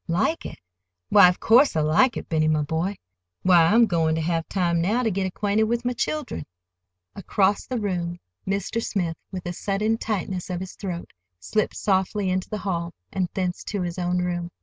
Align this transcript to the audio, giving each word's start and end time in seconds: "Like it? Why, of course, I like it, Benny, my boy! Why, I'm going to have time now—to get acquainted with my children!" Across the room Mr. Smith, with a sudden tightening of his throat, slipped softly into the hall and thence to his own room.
"Like 0.07 0.47
it? 0.47 0.57
Why, 1.09 1.29
of 1.29 1.39
course, 1.39 1.75
I 1.75 1.81
like 1.81 2.17
it, 2.17 2.27
Benny, 2.27 2.47
my 2.47 2.63
boy! 2.63 2.97
Why, 3.43 3.67
I'm 3.67 3.85
going 3.85 4.15
to 4.15 4.21
have 4.21 4.49
time 4.49 4.81
now—to 4.81 5.11
get 5.11 5.27
acquainted 5.27 5.65
with 5.65 5.85
my 5.85 5.93
children!" 5.93 6.47
Across 7.13 7.67
the 7.67 7.77
room 7.77 8.17
Mr. 8.47 8.83
Smith, 8.83 9.17
with 9.31 9.45
a 9.45 9.53
sudden 9.53 9.99
tightening 9.99 10.41
of 10.49 10.59
his 10.59 10.73
throat, 10.73 11.11
slipped 11.39 11.75
softly 11.77 12.31
into 12.31 12.49
the 12.49 12.57
hall 12.57 12.95
and 13.13 13.29
thence 13.35 13.63
to 13.65 13.83
his 13.83 13.99
own 13.99 14.23
room. 14.23 14.49